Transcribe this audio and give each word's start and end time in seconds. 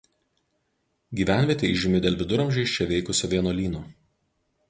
Gyvenvietė 1.19 1.69
įžymi 1.73 2.01
dėl 2.07 2.17
viduramžiais 2.23 2.73
čia 2.79 2.89
veikusio 2.95 3.31
vienuolyno. 3.35 3.83